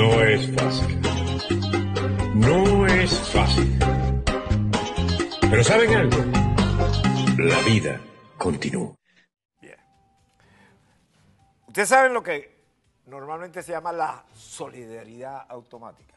[0.00, 1.00] No es fácil.
[2.34, 3.78] No es fácil.
[5.50, 6.16] Pero ¿saben algo?
[7.36, 8.00] La vida
[8.38, 8.94] continúa.
[9.60, 9.76] Bien.
[11.66, 12.50] Ustedes saben lo que
[13.04, 16.14] normalmente se llama la solidaridad automática.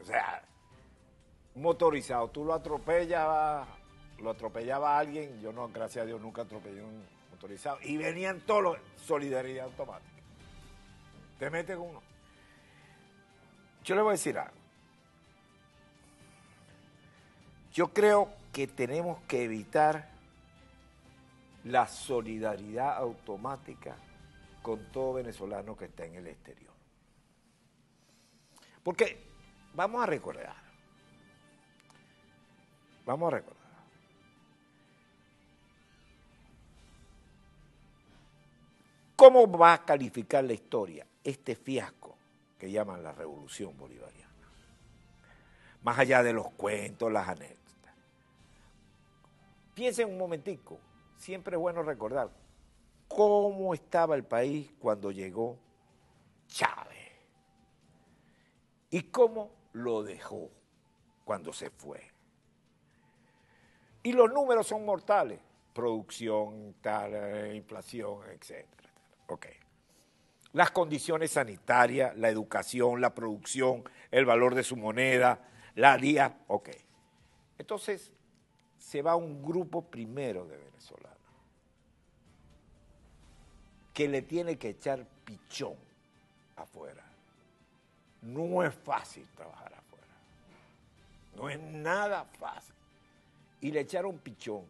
[0.00, 0.44] O sea,
[1.56, 3.66] motorizado, tú lo atropellas,
[4.20, 8.42] lo atropellaba a alguien, yo no, gracias a Dios, nunca atropellé un motorizado, y venían
[8.42, 10.11] todos los solidaridad automática.
[11.42, 12.00] Te meten uno.
[13.82, 14.54] Yo le voy a decir algo.
[17.72, 20.08] Yo creo que tenemos que evitar
[21.64, 23.96] la solidaridad automática
[24.62, 26.72] con todo venezolano que está en el exterior.
[28.84, 29.26] Porque
[29.74, 30.54] vamos a recordar,
[33.04, 33.62] vamos a recordar.
[39.16, 42.16] ¿Cómo va a calificar la historia este fiasco
[42.58, 44.30] que llaman la revolución bolivariana?
[45.82, 47.94] Más allá de los cuentos, las anécdotas.
[49.74, 50.78] Piensen un momentico,
[51.16, 52.30] siempre es bueno recordar
[53.08, 55.58] cómo estaba el país cuando llegó
[56.46, 57.12] Chávez
[58.90, 60.50] y cómo lo dejó
[61.24, 62.00] cuando se fue.
[64.02, 65.40] Y los números son mortales,
[65.72, 68.66] producción, tal, eh, inflación, etc.
[69.28, 69.46] Ok.
[70.52, 75.40] Las condiciones sanitarias, la educación, la producción, el valor de su moneda,
[75.74, 76.70] la día, ok.
[77.58, 78.12] Entonces,
[78.78, 81.12] se va un grupo primero de venezolanos
[83.94, 85.74] que le tiene que echar pichón
[86.56, 87.04] afuera.
[88.22, 90.06] No es fácil trabajar afuera.
[91.36, 92.74] No es nada fácil.
[93.60, 94.64] Y le echaron pichón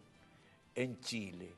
[0.75, 1.55] en Chile,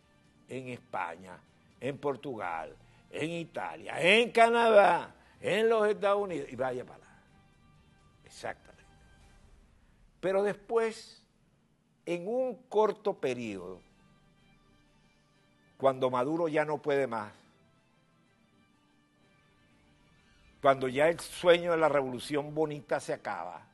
[0.49, 1.39] en España,
[1.81, 2.75] en Portugal,
[3.15, 7.23] en Italia, en Canadá, en los Estados Unidos, y vaya para allá.
[8.25, 8.85] Exactamente.
[10.21, 11.23] Pero después
[12.07, 13.81] en un corto periodo,
[15.77, 17.33] cuando Maduro ya no puede más,
[20.61, 23.67] cuando ya el sueño de la revolución bonita se acaba,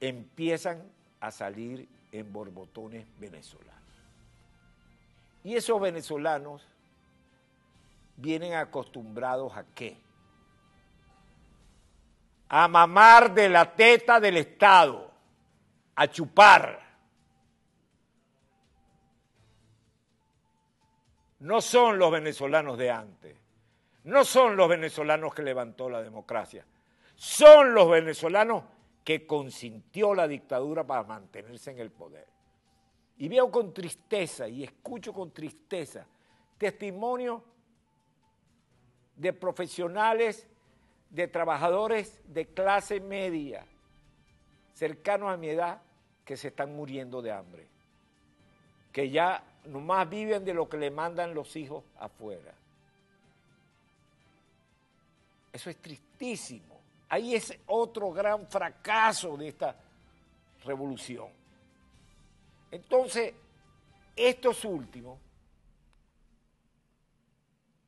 [0.00, 0.82] empiezan
[1.20, 3.72] a salir en borbotones venezolanos.
[5.44, 6.66] Y esos venezolanos
[8.16, 9.96] vienen acostumbrados a qué?
[12.48, 15.10] A mamar de la teta del Estado,
[15.94, 16.92] a chupar.
[21.42, 23.36] no son los venezolanos de antes,
[24.04, 26.64] no son los venezolanos que levantó la democracia,
[27.16, 28.62] son los venezolanos
[29.02, 32.28] que consintió la dictadura para mantenerse en el poder.
[33.18, 36.06] Y veo con tristeza y escucho con tristeza
[36.58, 37.42] testimonios
[39.22, 40.48] de profesionales,
[41.08, 43.64] de trabajadores de clase media,
[44.74, 45.80] cercanos a mi edad,
[46.24, 47.68] que se están muriendo de hambre,
[48.90, 52.52] que ya nomás viven de lo que le mandan los hijos afuera.
[55.52, 56.80] Eso es tristísimo.
[57.08, 59.76] Ahí es otro gran fracaso de esta
[60.64, 61.28] revolución.
[62.72, 63.34] Entonces,
[64.16, 65.20] estos últimos,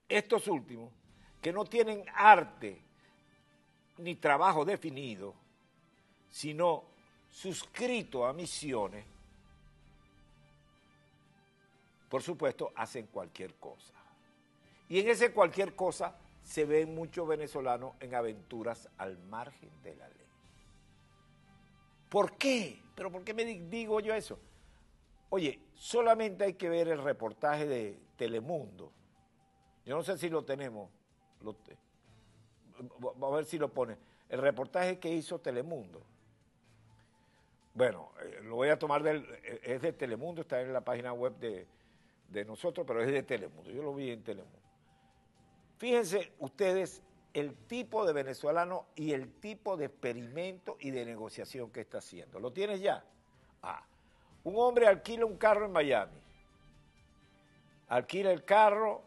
[0.09, 0.93] estos últimos,
[1.45, 2.81] que no tienen arte
[3.99, 5.35] ni trabajo definido,
[6.31, 6.85] sino
[7.29, 9.05] suscrito a misiones,
[12.09, 13.93] por supuesto, hacen cualquier cosa.
[14.89, 20.09] Y en ese cualquier cosa se ven muchos venezolanos en aventuras al margen de la
[20.09, 20.27] ley.
[22.09, 22.81] ¿Por qué?
[22.95, 24.39] ¿Pero por qué me digo yo eso?
[25.29, 28.91] Oye, solamente hay que ver el reportaje de Telemundo.
[29.85, 31.04] Yo no sé si lo tenemos.
[32.99, 33.97] Vamos a ver si lo pone.
[34.29, 36.03] El reportaje que hizo Telemundo.
[37.75, 39.25] Bueno, eh, lo voy a tomar del.
[39.43, 41.67] Eh, es de Telemundo, está en la página web de,
[42.29, 43.71] de nosotros, pero es de Telemundo.
[43.71, 44.59] Yo lo vi en Telemundo.
[45.79, 47.03] Fíjense ustedes
[47.35, 52.39] el tipo de venezolano y el tipo de experimento y de negociación que está haciendo.
[52.39, 53.05] ¿Lo tienes ya?
[53.61, 53.85] Ah,
[54.45, 56.17] un hombre alquila un carro en Miami.
[57.89, 59.03] Alquila el carro,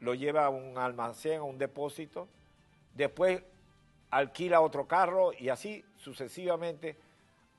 [0.00, 2.28] lo lleva a un almacén, a un depósito,
[2.94, 3.42] después
[4.10, 6.96] alquila otro carro y así sucesivamente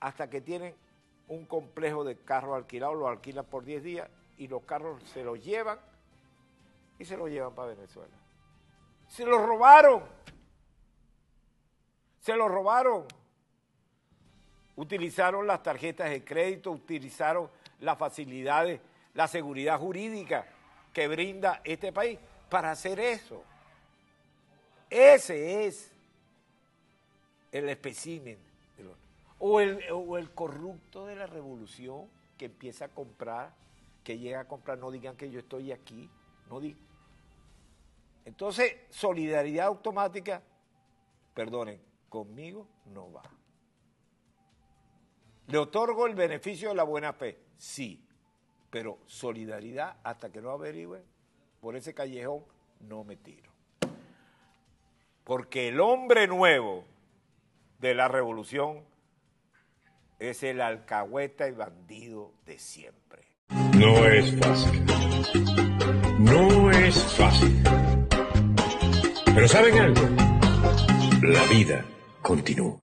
[0.00, 0.74] hasta que tienen
[1.28, 4.08] un complejo de carros alquilados, lo alquilan por 10 días
[4.38, 5.78] y los carros se los llevan
[6.98, 8.14] y se los llevan para Venezuela.
[9.08, 10.02] Se los robaron.
[12.20, 13.04] Se los robaron.
[14.76, 17.50] Utilizaron las tarjetas de crédito, utilizaron
[17.80, 18.80] las facilidades,
[19.14, 20.46] la seguridad jurídica
[20.92, 22.18] que brinda este país
[22.48, 23.42] para hacer eso.
[24.90, 25.92] Ese es
[27.52, 28.38] el espécimen.
[29.40, 33.54] O el, o el corrupto de la revolución que empieza a comprar,
[34.02, 36.10] que llega a comprar, no digan que yo estoy aquí,
[36.50, 36.80] no digan.
[38.24, 40.42] Entonces, solidaridad automática,
[41.34, 43.22] perdonen, conmigo no va.
[45.46, 47.38] ¿Le otorgo el beneficio de la buena fe?
[47.56, 48.04] Sí,
[48.70, 51.02] pero solidaridad hasta que no averigüe
[51.60, 52.44] por ese callejón
[52.80, 53.50] no me tiro.
[55.24, 56.84] Porque el hombre nuevo
[57.80, 58.84] de la revolución
[60.18, 63.24] es el alcahueta y bandido de siempre.
[63.76, 64.84] No es fácil.
[66.18, 67.62] No es fácil.
[69.34, 70.02] Pero ¿saben algo?
[71.22, 71.84] La vida
[72.22, 72.80] continúa.